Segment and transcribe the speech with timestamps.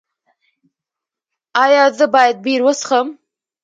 [1.63, 3.07] ایا زه باید بیر وڅښم؟